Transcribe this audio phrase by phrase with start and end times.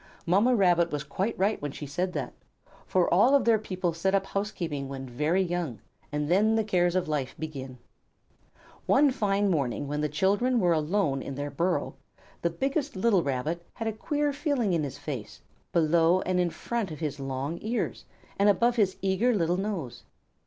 [0.25, 2.33] Mamma Rabbit was quite right when she said that,
[2.87, 5.79] for all of their people set up housekeeping when very young,
[6.11, 7.77] and then the cares of life begin.
[8.87, 11.93] One fine morning when the children were alone in their burrow,
[12.41, 15.39] the biggest little Rabbit had a queer feeling in his face,
[15.71, 18.05] below and in front of his long ears,
[18.39, 20.01] and above his eager little nose.